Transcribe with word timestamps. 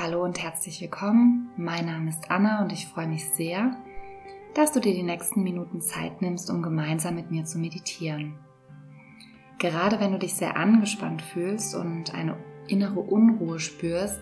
Hallo 0.00 0.22
und 0.22 0.40
herzlich 0.40 0.80
willkommen. 0.80 1.50
Mein 1.56 1.86
Name 1.86 2.10
ist 2.10 2.30
Anna 2.30 2.62
und 2.62 2.72
ich 2.72 2.86
freue 2.86 3.08
mich 3.08 3.28
sehr, 3.30 3.76
dass 4.54 4.70
du 4.70 4.78
dir 4.78 4.94
die 4.94 5.02
nächsten 5.02 5.42
Minuten 5.42 5.80
Zeit 5.80 6.22
nimmst, 6.22 6.50
um 6.50 6.62
gemeinsam 6.62 7.16
mit 7.16 7.32
mir 7.32 7.44
zu 7.44 7.58
meditieren. 7.58 8.38
Gerade 9.58 9.98
wenn 9.98 10.12
du 10.12 10.18
dich 10.20 10.34
sehr 10.34 10.56
angespannt 10.56 11.20
fühlst 11.20 11.74
und 11.74 12.14
eine 12.14 12.36
innere 12.68 13.00
Unruhe 13.00 13.58
spürst, 13.58 14.20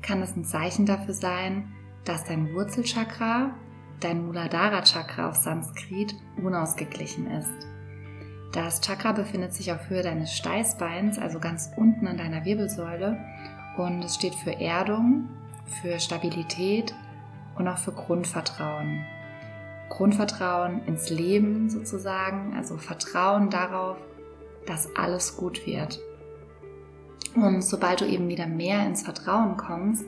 kann 0.00 0.22
es 0.22 0.34
ein 0.34 0.46
Zeichen 0.46 0.86
dafür 0.86 1.12
sein, 1.12 1.74
dass 2.06 2.24
dein 2.24 2.54
Wurzelchakra, 2.54 3.54
dein 4.00 4.24
Muladhara 4.24 4.80
Chakra 4.80 5.28
auf 5.28 5.34
Sanskrit, 5.34 6.14
unausgeglichen 6.42 7.26
ist. 7.30 7.66
Das 8.54 8.80
Chakra 8.80 9.12
befindet 9.12 9.52
sich 9.52 9.72
auf 9.72 9.90
Höhe 9.90 10.02
deines 10.02 10.34
Steißbeins, 10.34 11.18
also 11.18 11.38
ganz 11.38 11.70
unten 11.76 12.06
an 12.06 12.16
deiner 12.16 12.46
Wirbelsäule, 12.46 13.18
und 13.78 14.04
es 14.04 14.16
steht 14.16 14.34
für 14.34 14.60
Erdung, 14.60 15.28
für 15.80 15.98
Stabilität 16.00 16.94
und 17.56 17.68
auch 17.68 17.78
für 17.78 17.92
Grundvertrauen. 17.92 19.04
Grundvertrauen 19.88 20.84
ins 20.86 21.10
Leben 21.10 21.70
sozusagen, 21.70 22.54
also 22.56 22.76
Vertrauen 22.76 23.50
darauf, 23.50 23.96
dass 24.66 24.94
alles 24.96 25.36
gut 25.36 25.66
wird. 25.66 26.00
Und 27.34 27.62
sobald 27.62 28.00
du 28.00 28.06
eben 28.06 28.28
wieder 28.28 28.46
mehr 28.46 28.86
ins 28.86 29.02
Vertrauen 29.02 29.56
kommst, 29.56 30.04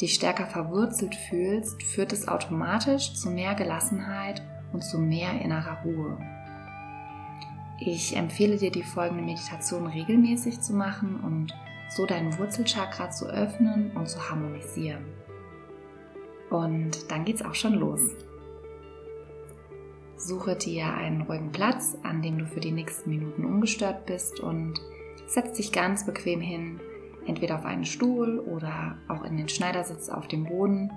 dich 0.00 0.14
stärker 0.14 0.46
verwurzelt 0.46 1.14
fühlst, 1.14 1.82
führt 1.82 2.12
es 2.12 2.28
automatisch 2.28 3.14
zu 3.14 3.30
mehr 3.30 3.54
Gelassenheit 3.54 4.42
und 4.72 4.82
zu 4.82 4.98
mehr 4.98 5.40
innerer 5.42 5.82
Ruhe. 5.84 6.18
Ich 7.78 8.16
empfehle 8.16 8.56
dir, 8.56 8.70
die 8.70 8.82
folgende 8.82 9.24
Meditation 9.24 9.86
regelmäßig 9.86 10.60
zu 10.60 10.74
machen 10.74 11.20
und 11.20 11.54
so 11.90 12.06
dein 12.06 12.38
Wurzelchakra 12.38 13.10
zu 13.10 13.26
öffnen 13.26 13.90
und 13.96 14.08
zu 14.08 14.30
harmonisieren. 14.30 15.04
Und 16.48 17.10
dann 17.10 17.24
geht's 17.24 17.42
auch 17.42 17.54
schon 17.54 17.74
los. 17.74 18.00
Suche 20.16 20.54
dir 20.54 20.92
einen 20.94 21.22
ruhigen 21.22 21.50
Platz, 21.50 21.96
an 22.02 22.22
dem 22.22 22.38
du 22.38 22.46
für 22.46 22.60
die 22.60 22.72
nächsten 22.72 23.10
Minuten 23.10 23.44
ungestört 23.44 24.06
bist 24.06 24.40
und 24.40 24.74
setz 25.26 25.56
dich 25.56 25.72
ganz 25.72 26.04
bequem 26.04 26.40
hin, 26.40 26.80
entweder 27.26 27.56
auf 27.56 27.64
einen 27.64 27.84
Stuhl 27.84 28.38
oder 28.38 28.98
auch 29.08 29.24
in 29.24 29.36
den 29.36 29.48
Schneidersitz 29.48 30.08
auf 30.08 30.28
dem 30.28 30.44
Boden, 30.44 30.90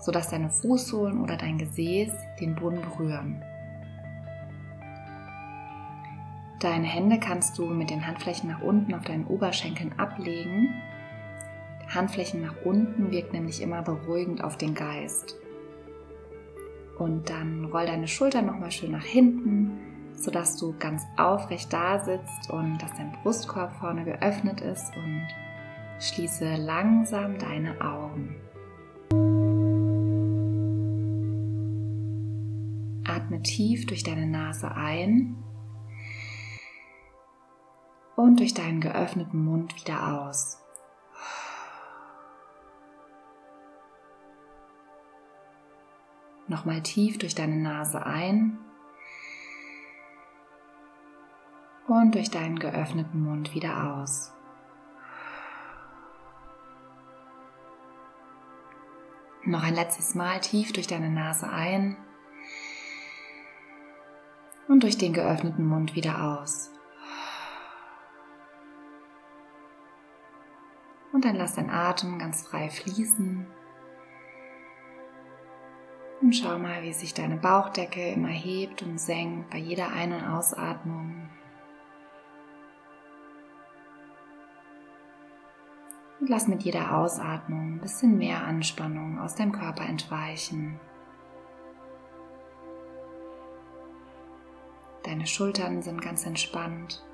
sodass 0.00 0.30
deine 0.30 0.50
Fußsohlen 0.50 1.20
oder 1.20 1.36
dein 1.36 1.58
Gesäß 1.58 2.12
den 2.40 2.54
Boden 2.54 2.80
berühren. 2.82 3.42
Deine 6.58 6.86
Hände 6.86 7.20
kannst 7.20 7.56
du 7.56 7.66
mit 7.66 7.90
den 7.90 8.04
Handflächen 8.04 8.50
nach 8.50 8.60
unten 8.60 8.92
auf 8.94 9.04
deinen 9.04 9.26
Oberschenkeln 9.26 9.96
ablegen. 9.96 10.74
Handflächen 11.94 12.42
nach 12.42 12.54
unten 12.64 13.12
wirkt 13.12 13.32
nämlich 13.32 13.62
immer 13.62 13.82
beruhigend 13.82 14.42
auf 14.42 14.56
den 14.56 14.74
Geist. 14.74 15.36
Und 16.98 17.30
dann 17.30 17.66
roll 17.66 17.86
deine 17.86 18.08
Schultern 18.08 18.46
nochmal 18.46 18.72
schön 18.72 18.90
nach 18.90 19.04
hinten, 19.04 19.78
sodass 20.14 20.56
du 20.56 20.74
ganz 20.80 21.04
aufrecht 21.16 21.72
da 21.72 22.00
sitzt 22.04 22.50
und 22.50 22.78
dass 22.82 22.92
dein 22.96 23.12
Brustkorb 23.22 23.72
vorne 23.74 24.04
geöffnet 24.04 24.60
ist 24.60 24.96
und 24.96 25.28
schließe 26.00 26.56
langsam 26.56 27.38
deine 27.38 27.80
Augen. 27.80 28.34
Atme 33.04 33.42
tief 33.42 33.86
durch 33.86 34.02
deine 34.02 34.26
Nase 34.26 34.74
ein 34.74 35.36
und 38.28 38.40
durch 38.40 38.52
deinen 38.52 38.82
geöffneten 38.82 39.42
Mund 39.42 39.74
wieder 39.74 40.20
aus. 40.20 40.62
Nochmal 46.46 46.82
tief 46.82 47.16
durch 47.16 47.34
deine 47.34 47.56
Nase 47.56 48.04
ein 48.04 48.58
und 51.86 52.14
durch 52.14 52.30
deinen 52.30 52.58
geöffneten 52.58 53.22
Mund 53.22 53.54
wieder 53.54 53.94
aus. 53.94 54.34
Noch 59.44 59.62
ein 59.62 59.74
letztes 59.74 60.14
Mal 60.14 60.38
tief 60.42 60.74
durch 60.74 60.86
deine 60.86 61.08
Nase 61.08 61.48
ein 61.48 61.96
und 64.68 64.82
durch 64.82 64.98
den 64.98 65.14
geöffneten 65.14 65.64
Mund 65.66 65.94
wieder 65.94 66.22
aus. 66.22 66.72
Und 71.12 71.24
dann 71.24 71.36
lass 71.36 71.54
dein 71.54 71.70
Atem 71.70 72.18
ganz 72.18 72.46
frei 72.46 72.68
fließen. 72.68 73.46
Und 76.20 76.32
schau 76.32 76.58
mal, 76.58 76.82
wie 76.82 76.92
sich 76.92 77.14
deine 77.14 77.36
Bauchdecke 77.36 78.08
immer 78.10 78.28
hebt 78.28 78.82
und 78.82 78.98
senkt 78.98 79.50
bei 79.50 79.58
jeder 79.58 79.92
Ein- 79.92 80.12
und 80.12 80.24
Ausatmung. 80.24 81.30
Und 86.20 86.28
lass 86.28 86.48
mit 86.48 86.62
jeder 86.64 86.96
Ausatmung 86.96 87.74
ein 87.74 87.80
bisschen 87.80 88.18
mehr 88.18 88.42
Anspannung 88.42 89.20
aus 89.20 89.36
deinem 89.36 89.52
Körper 89.52 89.84
entweichen. 89.84 90.80
Deine 95.04 95.26
Schultern 95.26 95.80
sind 95.80 96.02
ganz 96.02 96.26
entspannt. 96.26 97.07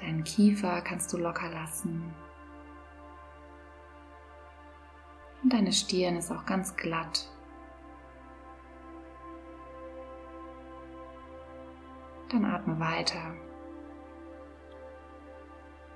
Deinen 0.00 0.24
Kiefer 0.24 0.80
kannst 0.82 1.12
du 1.12 1.16
locker 1.16 1.48
lassen. 1.50 2.14
Und 5.42 5.52
deine 5.52 5.72
Stirn 5.72 6.16
ist 6.16 6.32
auch 6.32 6.46
ganz 6.46 6.74
glatt. 6.76 7.30
Dann 12.30 12.44
atme 12.44 12.80
weiter. 12.80 13.34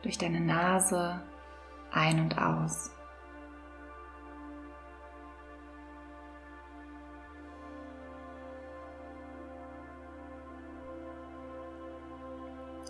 Durch 0.03 0.19
deine 0.19 0.41
Nase 0.41 1.21
ein 1.91 2.21
und 2.21 2.39
aus. 2.39 2.93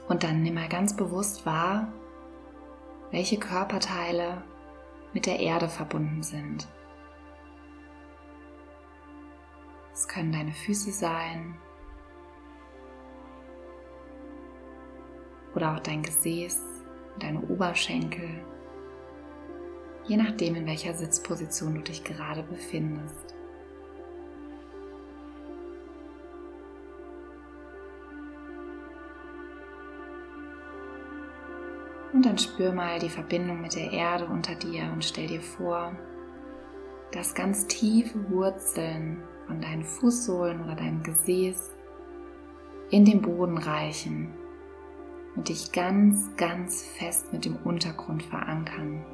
Und 0.09 0.25
dann 0.25 0.43
nimm 0.43 0.55
mal 0.55 0.69
ganz 0.69 0.97
bewusst 0.97 1.45
wahr, 1.45 1.93
welche 3.11 3.39
Körperteile 3.39 4.43
mit 5.13 5.27
der 5.27 5.41
Erde 5.41 5.69
verbunden 5.69 6.23
sind. 6.23 6.67
Es 9.93 10.09
können 10.09 10.33
deine 10.33 10.53
Füße 10.53 10.93
sein 10.93 11.57
oder 15.55 15.75
auch 15.75 15.81
dein 15.81 16.03
Gesäß, 16.03 16.63
deine 17.19 17.41
Oberschenkel, 17.41 18.45
je 20.07 20.17
nachdem, 20.17 20.55
in 20.55 20.67
welcher 20.67 20.95
Sitzposition 20.95 21.75
du 21.75 21.83
dich 21.83 22.05
gerade 22.05 22.43
befindest. 22.45 23.35
Und 32.19 32.27
dann 32.27 32.37
spür 32.37 32.73
mal 32.73 32.99
die 32.99 33.11
Verbindung 33.11 33.62
mit 33.62 33.77
der 33.77 33.93
Erde 33.93 34.27
unter 34.27 34.56
dir 34.56 34.91
und 34.93 35.05
stell 35.05 35.29
dir 35.29 35.41
vor, 35.41 35.93
dass 37.12 37.33
ganz 37.33 37.69
tiefe 37.69 38.29
Wurzeln 38.29 39.23
von 39.47 39.61
deinen 39.61 39.84
Fußsohlen 39.84 40.65
oder 40.65 40.75
deinem 40.75 41.05
Gesäß 41.05 41.77
in 42.91 43.05
den 43.05 43.23
Boden 43.23 43.57
reichen 43.57 44.34
und 45.37 45.49
dich 45.49 45.71
ganz, 45.71 46.34
ganz 46.37 46.83
fest 46.83 47.33
mit 47.33 47.45
dem 47.45 47.55
Untergrund 47.62 48.25
verankern. 48.25 49.07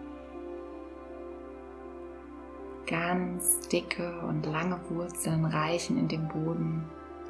Ganz 2.87 3.69
dicke 3.69 4.19
und 4.21 4.47
lange 4.47 4.81
Wurzeln 4.89 5.45
reichen 5.45 5.99
in 5.99 6.09
den 6.09 6.27
Boden 6.29 6.87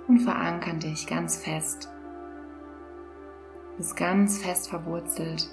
und 0.06 0.20
verankern 0.20 0.78
dich 0.78 1.08
ganz 1.08 1.36
fest. 1.36 1.88
Du 3.72 3.78
bist 3.78 3.96
ganz 3.96 4.38
fest 4.38 4.70
verwurzelt 4.70 5.50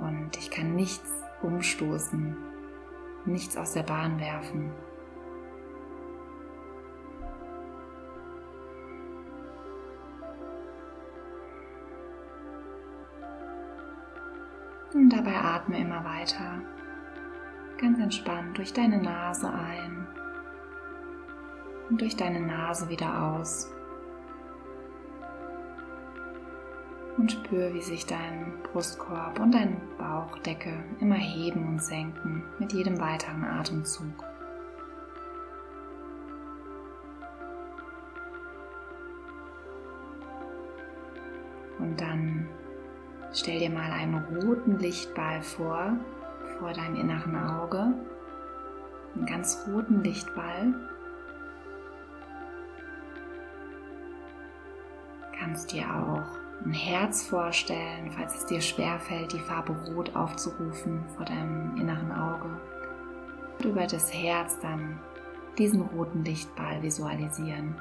und 0.00 0.36
ich 0.36 0.50
kann 0.50 0.74
nichts 0.74 1.10
umstoßen, 1.42 2.36
nichts 3.26 3.56
aus 3.56 3.72
der 3.72 3.82
Bahn 3.82 4.18
werfen. 4.18 4.72
Und 14.92 15.10
dabei 15.10 15.36
atme 15.36 15.78
immer 15.78 16.04
weiter, 16.04 16.60
ganz 17.78 17.98
entspannt 18.00 18.58
durch 18.58 18.72
deine 18.72 19.00
Nase 19.00 19.48
ein 19.48 20.06
und 21.88 22.00
durch 22.00 22.16
deine 22.16 22.40
Nase 22.40 22.88
wieder 22.88 23.22
aus. 23.22 23.70
Und 27.20 27.32
spür, 27.32 27.74
wie 27.74 27.82
sich 27.82 28.06
dein 28.06 28.54
Brustkorb 28.62 29.38
und 29.38 29.52
deine 29.52 29.76
Bauchdecke 29.98 30.72
immer 31.00 31.16
heben 31.16 31.68
und 31.68 31.82
senken 31.82 32.42
mit 32.58 32.72
jedem 32.72 32.98
weiteren 32.98 33.44
Atemzug. 33.44 34.24
Und 41.78 42.00
dann 42.00 42.48
stell 43.32 43.58
dir 43.58 43.70
mal 43.70 43.90
einen 43.90 44.14
roten 44.14 44.78
Lichtball 44.78 45.42
vor, 45.42 45.96
vor 46.58 46.72
deinem 46.72 46.96
inneren 46.96 47.36
Auge. 47.36 47.94
Einen 49.14 49.26
ganz 49.26 49.66
roten 49.66 50.02
Lichtball. 50.02 50.74
Kannst 55.38 55.72
dir 55.72 55.84
auch 55.84 56.49
ein 56.64 56.72
Herz 56.72 57.22
vorstellen, 57.22 58.10
falls 58.10 58.36
es 58.36 58.46
dir 58.46 58.60
schwerfällt, 58.60 59.32
die 59.32 59.40
Farbe 59.40 59.72
Rot 59.88 60.14
aufzurufen 60.14 61.04
vor 61.16 61.24
deinem 61.24 61.76
inneren 61.76 62.12
Auge. 62.12 62.60
Und 63.58 63.64
über 63.64 63.86
das 63.86 64.12
Herz 64.12 64.58
dann 64.60 64.98
diesen 65.58 65.82
roten 65.82 66.24
Lichtball 66.24 66.82
visualisieren. 66.82 67.76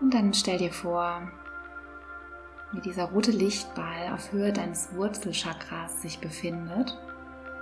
Und 0.00 0.14
dann 0.14 0.32
stell 0.34 0.58
dir 0.58 0.72
vor, 0.72 1.30
wie 2.72 2.80
dieser 2.80 3.04
rote 3.04 3.32
Lichtball 3.32 4.12
auf 4.14 4.32
Höhe 4.32 4.52
deines 4.52 4.94
Wurzelchakras 4.94 6.02
sich 6.02 6.20
befindet, 6.20 6.96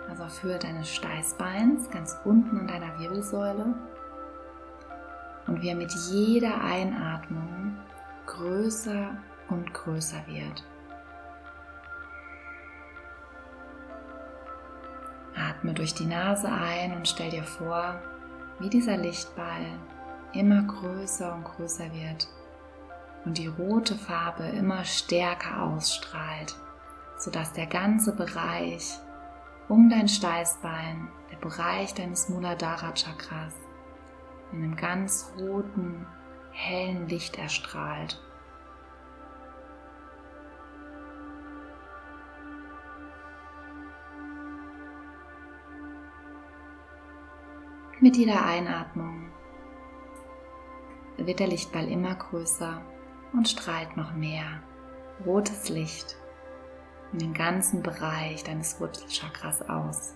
also 0.09 0.25
auf 0.25 0.43
Höhe 0.43 0.59
deines 0.59 0.95
Steißbeins, 0.95 1.91
ganz 1.91 2.17
unten 2.25 2.61
an 2.61 2.69
deiner 2.69 2.99
Wirbelsäule 2.99 3.75
und 5.49 5.63
wie 5.63 5.71
er 5.71 5.75
mit 5.75 5.93
jeder 5.93 6.63
Einatmung 6.63 7.77
größer 8.27 9.17
und 9.49 9.73
größer 9.73 10.27
wird. 10.27 10.65
Atme 15.35 15.73
durch 15.73 15.95
die 15.95 16.07
Nase 16.07 16.49
ein 16.51 16.95
und 16.95 17.09
stell 17.09 17.31
dir 17.31 17.45
vor, 17.45 18.01
wie 18.61 18.69
dieser 18.69 18.97
Lichtball 18.97 19.65
immer 20.33 20.63
größer 20.63 21.35
und 21.35 21.45
größer 21.45 21.93
wird 21.93 22.29
und 23.25 23.39
die 23.39 23.47
rote 23.47 23.95
Farbe 23.95 24.45
immer 24.45 24.85
stärker 24.85 25.63
ausstrahlt, 25.63 26.55
sodass 27.17 27.53
der 27.53 27.67
ganze 27.67 28.15
Bereich 28.15 28.99
um 29.69 29.91
dein 29.91 30.09
Steißbein, 30.09 31.09
der 31.31 31.37
Bereich 31.37 31.95
deines 31.95 32.29
Muladhara 32.29 32.93
Chakras, 32.93 33.55
in 34.53 34.63
einem 34.63 34.77
ganz 34.77 35.33
roten, 35.39 36.07
hellen 36.53 37.09
Licht 37.09 37.39
erstrahlt. 37.39 38.21
Mit 48.01 48.17
jeder 48.17 48.45
Einatmung 48.47 49.33
wird 51.17 51.41
der 51.41 51.49
Lichtball 51.49 51.89
immer 51.89 52.15
größer 52.15 52.81
und 53.33 53.49
strahlt 53.49 53.97
noch 53.97 54.15
mehr 54.15 54.63
rotes 55.27 55.69
Licht 55.69 56.17
in 57.13 57.19
den 57.19 57.35
ganzen 57.35 57.83
Bereich 57.83 58.45
deines 58.45 58.81
Wurzelchakras 58.81 59.69
aus. 59.69 60.15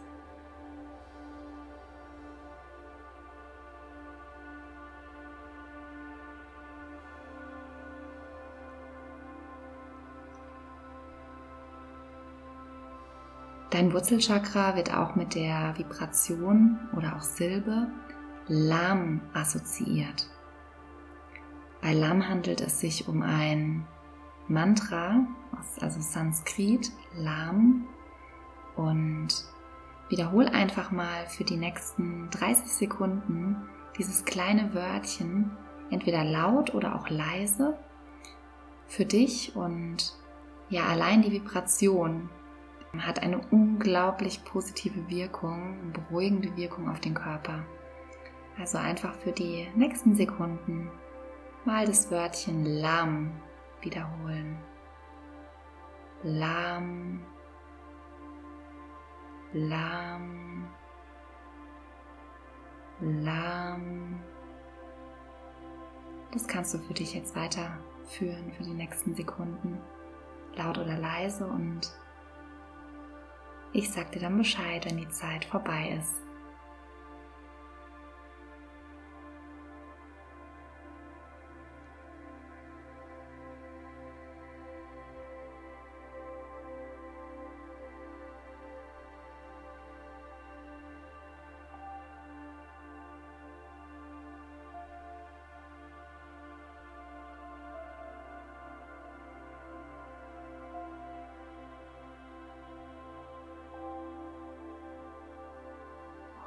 Dein 13.72 13.94
Wurzelchakra 13.94 14.76
wird 14.76 14.94
auch 14.94 15.14
mit 15.14 15.34
der 15.34 15.72
Vibration 15.78 16.78
oder 16.94 17.16
auch 17.16 17.22
Silbe 17.22 17.90
Lam 18.46 19.22
assoziiert. 19.32 20.28
Bei 21.80 21.94
Lam 21.94 22.28
handelt 22.28 22.60
es 22.60 22.80
sich 22.80 23.08
um 23.08 23.22
ein 23.22 23.88
Mantra, 24.46 25.26
also 25.80 26.02
Sanskrit, 26.02 26.92
Lam. 27.16 27.88
Und 28.76 29.28
wiederhol 30.10 30.48
einfach 30.48 30.90
mal 30.90 31.26
für 31.28 31.44
die 31.44 31.56
nächsten 31.56 32.28
30 32.28 32.70
Sekunden 32.70 33.56
dieses 33.96 34.26
kleine 34.26 34.74
Wörtchen, 34.74 35.50
entweder 35.88 36.24
laut 36.24 36.74
oder 36.74 36.94
auch 36.94 37.08
leise, 37.08 37.78
für 38.86 39.06
dich 39.06 39.56
und 39.56 40.12
ja, 40.68 40.84
allein 40.88 41.22
die 41.22 41.32
Vibration 41.32 42.28
hat 42.98 43.22
eine 43.22 43.40
unglaublich 43.50 44.44
positive 44.44 45.08
Wirkung, 45.08 45.92
beruhigende 45.92 46.54
Wirkung 46.56 46.88
auf 46.90 47.00
den 47.00 47.14
Körper. 47.14 47.64
Also 48.58 48.78
einfach 48.78 49.14
für 49.14 49.32
die 49.32 49.68
nächsten 49.74 50.14
Sekunden 50.14 50.90
mal 51.64 51.86
das 51.86 52.10
Wörtchen 52.10 52.66
Lamm 52.66 53.32
wiederholen. 53.80 54.58
Lamm, 56.22 57.20
Lamm, 59.52 60.68
Lamm. 63.00 64.20
Das 66.32 66.46
kannst 66.46 66.72
du 66.74 66.78
für 66.78 66.94
dich 66.94 67.14
jetzt 67.14 67.36
weiterführen 67.36 68.52
für 68.56 68.62
die 68.62 68.72
nächsten 68.72 69.14
Sekunden, 69.14 69.78
laut 70.54 70.78
oder 70.78 70.96
leise 70.96 71.46
und 71.46 71.92
ich 73.72 73.90
sag 73.90 74.12
dir 74.12 74.20
dann 74.20 74.38
Bescheid, 74.38 74.84
wenn 74.84 74.98
die 74.98 75.08
Zeit 75.08 75.44
vorbei 75.44 75.96
ist. 75.98 76.14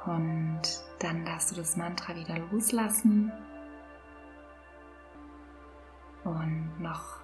Und 0.06 0.62
dann 1.00 1.24
darfst 1.24 1.50
du 1.50 1.56
das 1.56 1.76
Mantra 1.76 2.14
wieder 2.14 2.38
loslassen 2.50 3.32
und 6.24 6.80
noch 6.80 7.20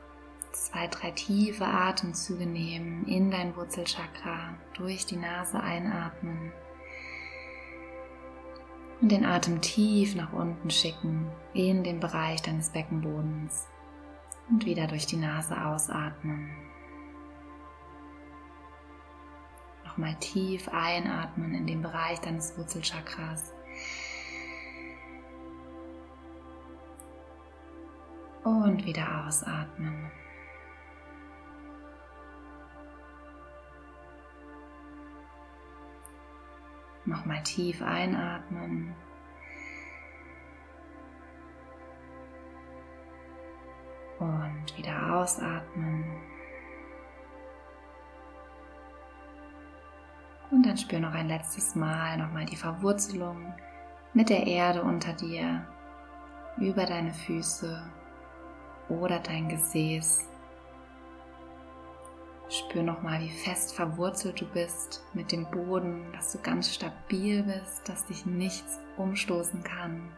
zwei, 0.53 0.87
drei 0.89 1.11
tiefe 1.13 1.65
Atemzüge 1.65 2.47
nehmen 2.47 3.05
in 3.07 3.31
dein 3.31 3.57
Wurzelchakra, 3.57 4.55
durch 4.75 5.07
die 5.07 5.17
Nase 5.17 5.61
einatmen 5.61 6.53
und 9.01 9.11
den 9.11 9.25
Atem 9.25 9.61
tief 9.61 10.15
nach 10.15 10.33
unten 10.33 10.71
schicken 10.71 11.27
in 11.55 11.83
den 11.83 12.01
Bereich 12.01 12.43
deines 12.43 12.71
Beckenbodens 12.71 13.67
und 14.49 14.65
wieder 14.65 14.87
durch 14.87 15.07
die 15.07 15.17
Nase 15.17 15.65
ausatmen. 15.65 16.51
Nochmal 19.93 20.15
tief 20.21 20.71
einatmen 20.71 21.53
in 21.53 21.67
den 21.67 21.83
Bereich 21.83 22.19
deines 22.21 22.57
Wurzelchakras. 22.57 23.53
Und 28.43 28.87
wieder 28.87 29.27
ausatmen. 29.27 30.11
Nochmal 37.05 37.43
tief 37.43 37.83
einatmen. 37.83 38.95
Und 44.19 44.79
wieder 44.79 45.17
ausatmen. 45.17 46.07
Und 50.53 50.67
dann 50.67 50.77
spür 50.77 51.01
noch 51.01 51.15
ein 51.15 51.29
letztes 51.29 51.75
Mal 51.75 52.19
nochmal 52.19 52.45
die 52.45 52.57
Verwurzelung 52.57 53.55
mit 54.13 54.29
der 54.29 54.47
Erde 54.47 54.83
unter 54.83 55.15
dir, 55.15 55.67
über 56.59 56.85
deine 56.85 57.15
Füße 57.15 57.83
oder 58.91 59.19
dein 59.19 59.49
Gesäß. 59.49 60.29
Spür 62.51 62.83
nochmal, 62.83 63.23
wie 63.23 63.31
fest 63.31 63.75
verwurzelt 63.75 64.43
du 64.43 64.45
bist 64.45 65.03
mit 65.15 65.33
dem 65.33 65.51
Boden, 65.51 66.13
dass 66.13 66.33
du 66.33 66.39
ganz 66.41 66.75
stabil 66.75 67.43
bist, 67.45 67.89
dass 67.89 68.05
dich 68.05 68.27
nichts 68.27 68.79
umstoßen 68.99 69.63
kann. 69.63 70.13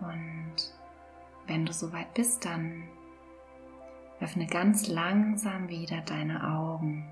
Und 0.00 0.74
wenn 1.46 1.64
du 1.64 1.72
soweit 1.72 2.12
bist, 2.12 2.44
dann 2.44 2.86
öffne 4.20 4.46
ganz 4.46 4.88
langsam 4.88 5.68
wieder 5.68 6.00
deine 6.02 6.42
Augen. 6.56 7.08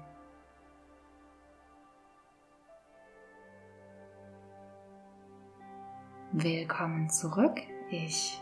Willkommen 6.32 7.08
zurück. 7.08 7.60
Ich 7.90 8.40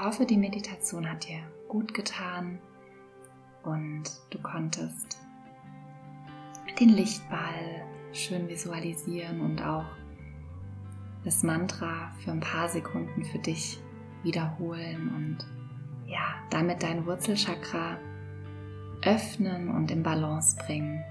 hoffe, 0.00 0.26
die 0.26 0.36
Meditation 0.36 1.08
hat 1.08 1.28
dir 1.28 1.40
gut 1.68 1.94
getan 1.94 2.58
und 3.62 4.04
du 4.30 4.38
konntest 4.42 5.18
den 6.80 6.90
Lichtball 6.90 7.86
schön 8.12 8.48
visualisieren 8.48 9.40
und 9.40 9.62
auch 9.62 9.86
das 11.24 11.42
Mantra 11.42 12.10
für 12.18 12.32
ein 12.32 12.40
paar 12.40 12.68
Sekunden 12.68 13.24
für 13.24 13.38
dich 13.38 13.80
wiederholen 14.22 15.14
und 15.14 15.59
ja, 16.10 16.34
damit 16.50 16.82
dein 16.82 17.06
Wurzelchakra 17.06 17.96
öffnen 19.02 19.70
und 19.70 19.90
in 19.90 20.02
Balance 20.02 20.56
bringen. 20.56 21.02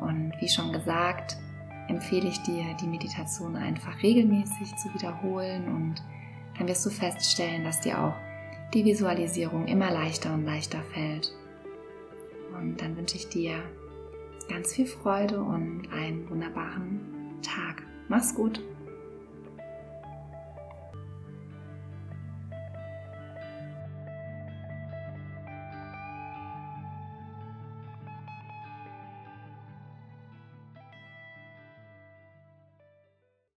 Und 0.00 0.32
wie 0.40 0.48
schon 0.48 0.72
gesagt, 0.72 1.36
empfehle 1.88 2.28
ich 2.28 2.40
dir, 2.42 2.64
die 2.80 2.86
Meditation 2.86 3.56
einfach 3.56 4.02
regelmäßig 4.02 4.76
zu 4.76 4.92
wiederholen 4.94 5.66
und 5.68 6.02
dann 6.56 6.68
wirst 6.68 6.84
du 6.84 6.90
feststellen, 6.90 7.64
dass 7.64 7.80
dir 7.80 7.98
auch 8.00 8.14
die 8.74 8.84
Visualisierung 8.84 9.66
immer 9.66 9.90
leichter 9.90 10.34
und 10.34 10.44
leichter 10.44 10.82
fällt. 10.92 11.32
Und 12.56 12.80
dann 12.80 12.96
wünsche 12.96 13.16
ich 13.16 13.28
dir 13.28 13.62
ganz 14.48 14.74
viel 14.74 14.86
Freude 14.86 15.40
und 15.40 15.88
einen 15.92 16.28
wunderbaren 16.28 17.00
Tag. 17.42 17.82
Mach's 18.08 18.34
gut! 18.34 18.60